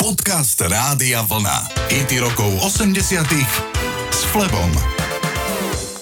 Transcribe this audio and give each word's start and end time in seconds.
Podcast 0.00 0.56
Rádia 0.56 1.20
Vlna. 1.28 1.76
IT 1.92 2.24
rokov 2.24 2.48
80 2.64 3.20
s 4.08 4.20
Flebom. 4.32 4.72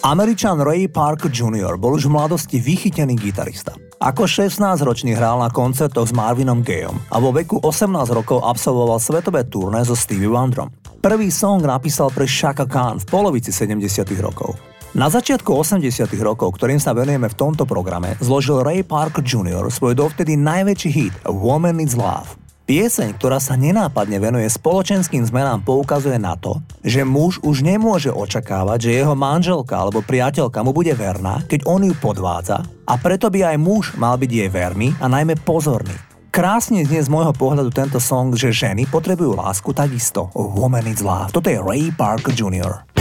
Američan 0.06 0.62
Ray 0.62 0.86
Park 0.86 1.26
Jr. 1.26 1.74
bol 1.74 1.98
už 1.98 2.06
v 2.06 2.14
mladosti 2.14 2.62
vychytený 2.62 3.19
gitarista. 3.19 3.74
Ako 3.98 4.30
16-ročný 4.30 5.19
hral 5.19 5.42
na 5.42 5.50
koncertoch 5.50 6.06
s 6.06 6.14
Marvinom 6.14 6.62
Gayom 6.62 6.95
a 7.11 7.19
vo 7.19 7.34
veku 7.34 7.58
18 7.58 7.90
rokov 8.14 8.38
absolvoval 8.46 9.03
svetové 9.03 9.42
turné 9.50 9.82
so 9.82 9.99
Stevie 9.99 10.30
Wonderom. 10.30 10.71
Prvý 11.03 11.35
song 11.35 11.67
napísal 11.67 12.15
pre 12.15 12.30
Shaka 12.30 12.71
Khan 12.71 13.03
v 13.03 13.07
polovici 13.11 13.51
70 13.51 13.83
rokov. 14.23 14.55
Na 14.95 15.11
začiatku 15.11 15.51
80 15.51 16.07
rokov, 16.23 16.55
ktorým 16.55 16.79
sa 16.79 16.95
venujeme 16.95 17.27
v 17.27 17.35
tomto 17.35 17.67
programe, 17.67 18.15
zložil 18.23 18.62
Ray 18.62 18.87
Park 18.87 19.27
Jr. 19.27 19.67
svoj 19.67 19.99
dovtedy 19.99 20.39
najväčší 20.39 20.91
hit 20.95 21.15
Woman 21.27 21.83
is 21.83 21.99
Love. 21.99 22.38
Pieseň, 22.69 23.16
ktorá 23.16 23.41
sa 23.41 23.57
nenápadne 23.57 24.21
venuje 24.21 24.45
spoločenským 24.45 25.25
zmenám, 25.25 25.64
poukazuje 25.64 26.20
na 26.20 26.37
to, 26.37 26.61
že 26.84 27.01
muž 27.01 27.41
už 27.41 27.65
nemôže 27.65 28.12
očakávať, 28.12 28.79
že 28.84 28.97
jeho 29.01 29.16
manželka 29.16 29.73
alebo 29.73 30.05
priateľka 30.05 30.61
mu 30.61 30.77
bude 30.77 30.92
verná, 30.92 31.41
keď 31.48 31.65
on 31.65 31.89
ju 31.89 31.97
podvádza 31.97 32.61
a 32.84 32.92
preto 33.01 33.33
by 33.33 33.56
aj 33.56 33.56
muž 33.56 33.97
mal 33.97 34.20
byť 34.20 34.28
jej 34.28 34.51
verný 34.52 34.92
a 35.01 35.09
najmä 35.09 35.41
pozorný. 35.48 35.97
Krásne 36.28 36.84
znie 36.84 37.01
z 37.01 37.09
môjho 37.09 37.33
pohľadu 37.33 37.73
tento 37.73 37.97
song, 37.97 38.37
že 38.37 38.52
ženy 38.52 38.84
potrebujú 38.84 39.33
lásku 39.33 39.73
takisto. 39.73 40.28
Woman 40.37 40.92
is 40.92 41.00
love. 41.00 41.33
Toto 41.33 41.48
je 41.48 41.56
Ray 41.56 41.89
Parker 41.89 42.37
Jr. 42.37 42.98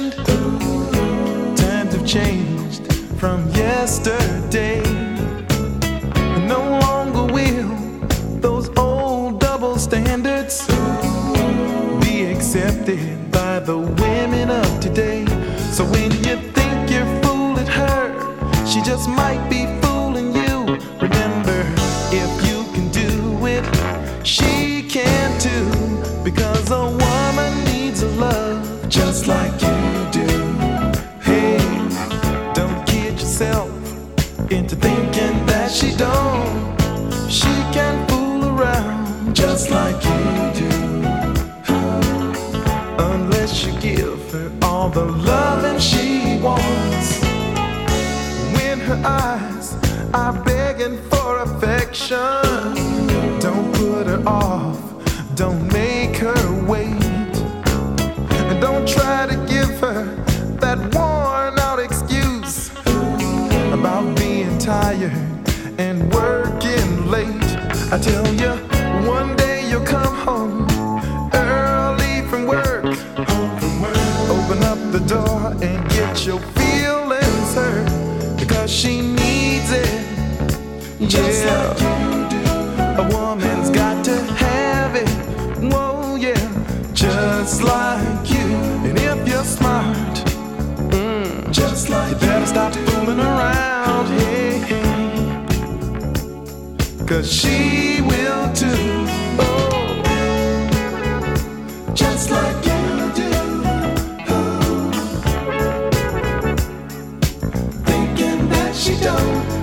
Times 0.00 1.92
have 1.94 2.06
changed 2.06 2.90
from 3.18 3.46
yesterday. 3.50 4.80
No 6.48 6.78
longer 6.80 7.30
will 7.30 7.68
those 8.40 8.70
old 8.78 9.40
double 9.40 9.76
standards 9.76 10.66
be 12.00 12.24
accepted 12.24 13.30
by 13.30 13.58
the 13.58 13.76
women 13.76 14.48
of 14.48 14.80
today. 14.80 15.26
So 15.70 15.84
when 15.84 16.10
you 16.24 16.36
think 16.54 16.90
you're 16.90 17.22
fooling 17.22 17.66
her, 17.66 18.66
she 18.66 18.80
just 18.80 19.06
might 19.06 19.50
be 19.50 19.66
fooling. 19.66 19.89
the 44.92 45.04
loving 45.04 45.78
she 45.78 46.38
wants. 46.42 47.20
When 48.56 48.80
her 48.80 49.00
eyes 49.04 49.76
are 50.12 50.32
begging 50.42 50.98
for 51.10 51.38
affection, 51.38 52.18
don't 53.38 53.72
put 53.74 54.06
her 54.08 54.22
off, 54.26 54.80
don't 55.36 55.72
make 55.72 56.16
her 56.16 56.66
wait. 56.66 57.36
And 58.48 58.60
don't 58.60 58.86
try 58.88 59.26
to 59.26 59.36
give 59.48 59.78
her 59.80 60.04
that 60.60 60.78
worn 60.94 61.58
out 61.60 61.78
excuse 61.78 62.70
about 63.72 64.16
being 64.16 64.58
tired 64.58 65.12
and 65.78 66.12
working 66.12 67.06
late. 67.08 67.50
I 67.92 67.98
tell 67.98 68.26
you, 68.34 68.52
one 69.08 69.36
day 69.36 69.68
you'll 69.70 69.86
come 69.86 70.14
home. 70.16 70.39
the 75.00 75.14
door 75.14 75.52
and 75.62 75.88
get 75.90 76.26
your 76.26 76.40
feelings 76.40 77.54
hurt 77.54 78.38
because 78.38 78.70
she 78.70 79.00
needs 79.00 79.70
it. 79.72 80.06
Just 81.08 81.44
yeah. 81.44 81.68
like 81.68 81.80
you 81.80 82.28
do. 82.28 82.38
A 83.02 83.08
woman's 83.16 83.70
got 83.70 84.04
to 84.04 84.22
have 84.34 84.94
it. 84.96 85.08
Whoa, 85.72 86.16
yeah. 86.16 86.34
Just 86.92 87.62
like 87.62 88.30
you. 88.30 88.46
And 88.86 88.98
if 88.98 89.28
you're 89.28 89.44
smart, 89.44 90.16
mm, 90.90 91.50
just 91.52 91.88
like 91.88 92.12
you 92.12 92.18
better 92.18 92.40
you 92.40 92.46
stop 92.46 92.72
do. 92.72 92.84
fooling 92.86 93.20
around. 93.20 94.06
Hey, 94.18 94.58
hey. 94.58 95.46
Cause 97.06 97.32
she 97.32 98.00
will 98.02 98.52
too. 98.52 98.99
she 108.90 109.04
done? 109.04 109.59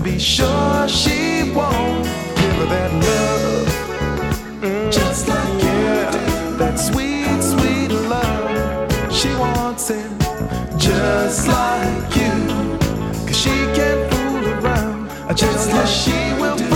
and 0.00 0.12
be 0.12 0.18
sure 0.18 0.88
she 0.88 1.50
won't 1.52 2.04
give 2.04 2.56
her 2.60 2.66
that 2.66 2.92
love. 3.06 3.68
Mm. 4.62 4.92
Just 4.92 5.28
like 5.28 5.62
yeah, 5.62 6.08
it, 6.08 6.58
that 6.58 6.76
sweet, 6.76 7.42
sweet 7.42 7.90
love. 8.08 9.12
She 9.12 9.28
wants 9.34 9.90
it 9.90 10.10
just 10.78 11.46
like 11.48 12.16
you, 12.16 12.32
cause 13.26 13.36
she 13.36 13.50
can't 13.76 14.12
fool 14.12 14.48
around. 14.64 15.08
Just 15.36 15.70
like 15.72 15.86
she 15.86 16.18
will 16.40 16.69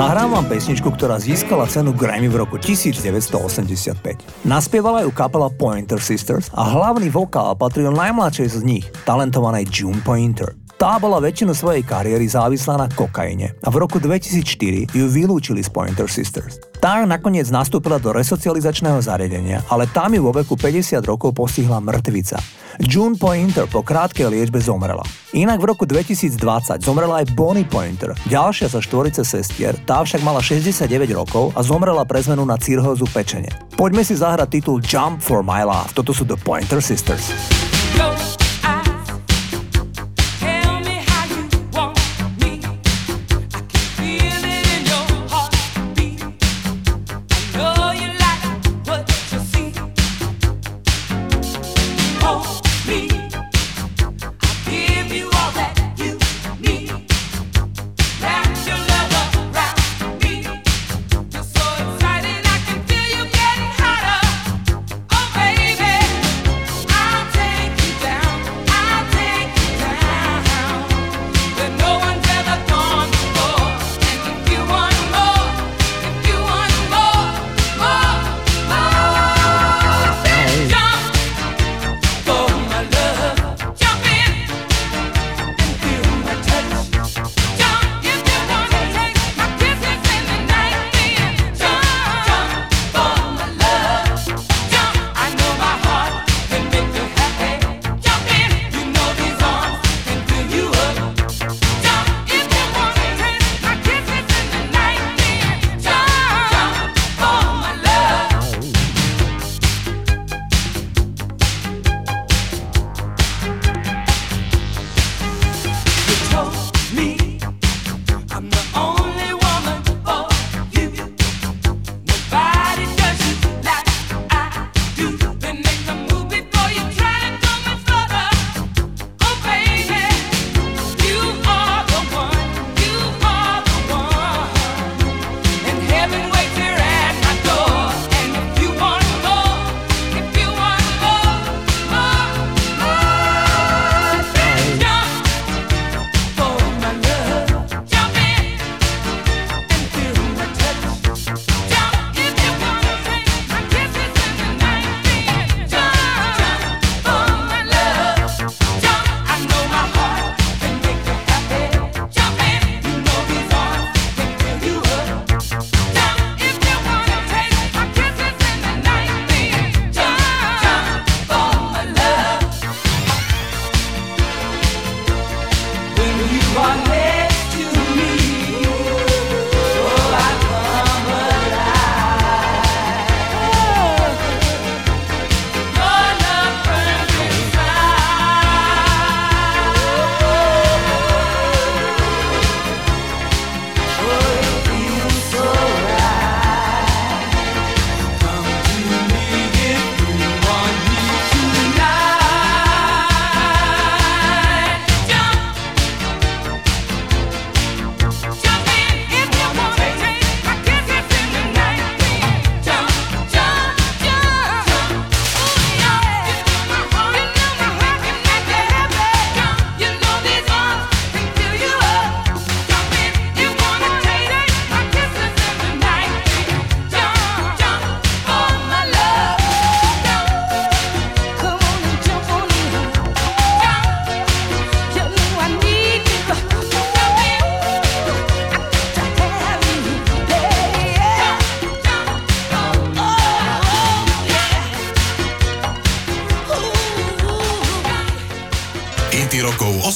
Zahrám 0.00 0.32
vám 0.32 0.48
pesničku, 0.48 0.96
ktorá 0.96 1.20
získala 1.20 1.68
cenu 1.68 1.92
Grammy 1.92 2.24
v 2.32 2.40
roku 2.40 2.56
1985. 2.56 4.00
Naspievala 4.48 5.04
ju 5.04 5.12
kapela 5.12 5.52
Pointer 5.52 6.00
Sisters 6.00 6.48
a 6.56 6.64
hlavný 6.72 7.12
vokál 7.12 7.52
patril 7.52 7.92
najmladšej 7.92 8.48
z 8.48 8.58
nich, 8.64 8.88
talentovanej 9.04 9.68
June 9.68 10.00
Pointer. 10.00 10.56
Tá 10.80 10.96
bola 10.96 11.20
väčšinu 11.20 11.52
svojej 11.52 11.84
kariéry 11.84 12.24
závislá 12.24 12.80
na 12.80 12.88
kokaine 12.88 13.52
a 13.60 13.68
v 13.68 13.84
roku 13.84 14.00
2004 14.00 14.88
ju 14.88 15.04
vylúčili 15.12 15.60
z 15.60 15.68
Pointer 15.68 16.08
Sisters. 16.08 16.56
Tá 16.80 17.04
nakoniec 17.04 17.52
nastúpila 17.52 18.00
do 18.00 18.16
resocializačného 18.16 18.96
zariadenia, 19.04 19.60
ale 19.68 19.84
tam 19.92 20.16
ju 20.16 20.24
vo 20.24 20.32
veku 20.32 20.56
50 20.56 21.04
rokov 21.04 21.36
postihla 21.36 21.84
mŕtvica. 21.84 22.40
June 22.80 23.12
Pointer 23.20 23.68
po 23.68 23.84
krátkej 23.84 24.32
liečbe 24.32 24.56
zomrela. 24.56 25.04
Inak 25.36 25.60
v 25.60 25.68
roku 25.68 25.84
2020 25.84 26.40
zomrela 26.80 27.20
aj 27.20 27.36
Bonnie 27.36 27.68
Pointer, 27.68 28.16
ďalšia 28.32 28.72
zo 28.72 28.80
štvorice 28.80 29.20
sestier, 29.20 29.76
tá 29.84 30.00
však 30.00 30.24
mala 30.24 30.40
69 30.40 30.88
rokov 31.12 31.52
a 31.52 31.60
zomrela 31.60 32.08
pre 32.08 32.24
zmenu 32.24 32.48
na 32.48 32.56
cirhózu 32.56 33.04
pečene. 33.12 33.52
Poďme 33.76 34.00
si 34.00 34.16
zahrať 34.16 34.48
titul 34.48 34.80
Jump 34.80 35.20
for 35.20 35.44
My 35.44 35.60
Love, 35.60 35.92
toto 35.92 36.16
sú 36.16 36.24
The 36.24 36.40
Pointer 36.40 36.80
Sisters. 36.80 37.68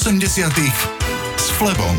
Go. 0.05 0.11
s 1.41 1.49
Flebom. 1.57 1.97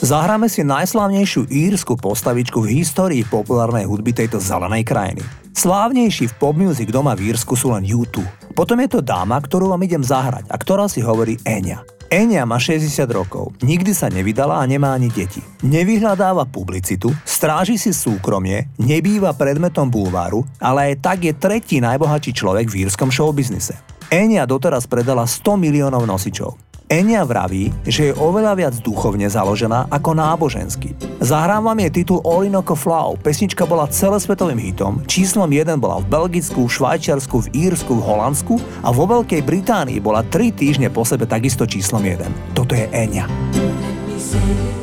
Zahráme 0.00 0.48
si 0.48 0.64
najslávnejšiu 0.64 1.52
írsku 1.52 1.92
postavičku 2.00 2.64
v 2.64 2.80
histórii 2.80 3.20
populárnej 3.20 3.84
hudby 3.84 4.16
tejto 4.16 4.40
zelenej 4.40 4.88
krajiny. 4.88 5.20
Slávnejší 5.52 6.32
v 6.32 6.34
pop 6.40 6.56
music 6.56 6.88
doma 6.88 7.12
v 7.12 7.36
Írsku 7.36 7.52
sú 7.52 7.76
len 7.76 7.84
YouTube. 7.84 8.24
Potom 8.56 8.80
je 8.80 8.96
to 8.96 9.04
dáma, 9.04 9.36
ktorú 9.44 9.76
vám 9.76 9.84
idem 9.84 10.00
zahrať 10.00 10.48
a 10.48 10.56
ktorá 10.56 10.88
si 10.88 11.04
hovorí 11.04 11.36
Enya. 11.44 11.84
Enya 12.08 12.48
má 12.48 12.56
60 12.56 12.88
rokov, 13.12 13.52
nikdy 13.60 13.92
sa 13.92 14.08
nevydala 14.08 14.56
a 14.56 14.64
nemá 14.64 14.96
ani 14.96 15.12
deti. 15.12 15.44
Nevyhľadáva 15.60 16.48
publicitu, 16.48 17.12
stráži 17.28 17.76
si 17.76 17.92
súkromie, 17.92 18.72
nebýva 18.80 19.36
predmetom 19.36 19.92
bulváru, 19.92 20.48
ale 20.56 20.96
aj 20.96 21.04
tak 21.04 21.28
je 21.28 21.36
tretí 21.36 21.76
najbohatší 21.84 22.32
človek 22.32 22.72
v 22.72 22.88
írskom 22.88 23.12
showbiznise. 23.12 23.76
Enya 24.08 24.48
doteraz 24.48 24.88
predala 24.88 25.28
100 25.28 25.60
miliónov 25.60 26.08
nosičov. 26.08 26.69
Enya 26.90 27.22
vraví, 27.22 27.70
že 27.86 28.10
je 28.10 28.18
oveľa 28.18 28.58
viac 28.58 28.74
duchovne 28.82 29.30
založená 29.30 29.86
ako 29.94 30.10
nábožensky. 30.10 30.98
Zahrám 31.22 31.70
vám 31.70 31.78
jej 31.86 32.02
titul 32.02 32.18
Orinoco 32.26 32.74
Flow. 32.74 33.14
Pesnička 33.14 33.62
bola 33.62 33.86
celosvetovým 33.86 34.58
hitom, 34.58 34.98
číslom 35.06 35.46
1 35.46 35.78
bola 35.78 36.02
v 36.02 36.10
Belgicku, 36.10 36.66
Švajčiarsku, 36.66 37.46
v 37.46 37.70
Írsku, 37.70 37.94
v 37.94 38.02
Holandsku 38.02 38.58
a 38.82 38.90
vo 38.90 39.06
Veľkej 39.06 39.38
Británii 39.38 40.02
bola 40.02 40.26
3 40.26 40.50
týždne 40.50 40.90
po 40.90 41.06
sebe 41.06 41.30
takisto 41.30 41.62
číslom 41.62 42.02
1. 42.02 42.58
Toto 42.58 42.74
je 42.74 42.90
Enya. 42.90 43.30
Let 43.30 44.34
me 44.34 44.54
reach 44.58 44.79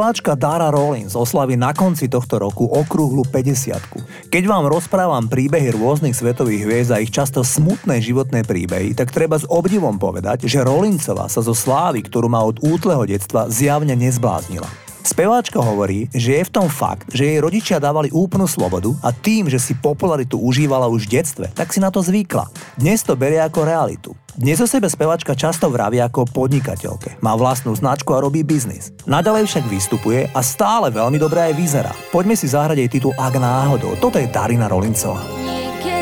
Speváčka 0.00 0.32
Dara 0.32 0.72
Rollins 0.72 1.12
oslaví 1.12 1.60
na 1.60 1.76
konci 1.76 2.08
tohto 2.08 2.40
roku 2.40 2.64
okrúhlu 2.64 3.20
50 3.20 4.32
Keď 4.32 4.44
vám 4.48 4.64
rozprávam 4.64 5.28
príbehy 5.28 5.76
rôznych 5.76 6.16
svetových 6.16 6.64
hviezd 6.64 6.96
a 6.96 7.04
ich 7.04 7.12
často 7.12 7.44
smutné 7.44 8.00
životné 8.00 8.48
príbehy, 8.48 8.96
tak 8.96 9.12
treba 9.12 9.36
s 9.36 9.44
obdivom 9.44 10.00
povedať, 10.00 10.48
že 10.48 10.64
Rollinsová 10.64 11.28
sa 11.28 11.44
zo 11.44 11.52
slávy, 11.52 12.00
ktorú 12.00 12.32
má 12.32 12.40
od 12.40 12.64
útleho 12.64 13.04
detstva, 13.04 13.52
zjavne 13.52 13.92
nezbláznila. 13.92 14.89
Speváčka 15.00 15.58
hovorí, 15.60 16.12
že 16.12 16.40
je 16.40 16.44
v 16.44 16.54
tom 16.54 16.68
fakt, 16.68 17.08
že 17.12 17.24
jej 17.24 17.40
rodičia 17.40 17.80
dávali 17.80 18.12
úplnú 18.12 18.44
slobodu 18.44 18.92
a 19.00 19.10
tým, 19.10 19.48
že 19.48 19.56
si 19.56 19.72
popularitu 19.72 20.36
užívala 20.36 20.86
už 20.92 21.08
v 21.08 21.20
detstve, 21.20 21.46
tak 21.56 21.72
si 21.72 21.80
na 21.80 21.88
to 21.88 22.04
zvykla. 22.04 22.46
Dnes 22.76 23.00
to 23.00 23.16
berie 23.16 23.40
ako 23.40 23.64
realitu. 23.64 24.10
Dnes 24.36 24.60
o 24.62 24.68
sebe 24.68 24.86
spevačka 24.86 25.34
často 25.34 25.68
vraví 25.72 25.98
ako 26.00 26.28
podnikateľke. 26.30 27.20
Má 27.24 27.34
vlastnú 27.34 27.74
značku 27.74 28.12
a 28.14 28.22
robí 28.22 28.44
biznis. 28.46 28.94
Nadalej 29.08 29.48
však 29.50 29.64
vystupuje 29.66 30.30
a 30.30 30.40
stále 30.44 30.92
veľmi 30.92 31.18
dobre 31.18 31.50
aj 31.50 31.52
vyzerá. 31.56 31.92
Poďme 32.14 32.38
si 32.38 32.46
zahrať 32.46 32.78
jej 32.78 32.90
titul 33.00 33.12
Ak 33.18 33.34
náhodou. 33.34 33.98
Toto 33.98 34.16
je 34.20 34.30
Darina 34.30 34.70
Rolincová. 34.70 35.20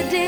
Počúvate 0.08 0.27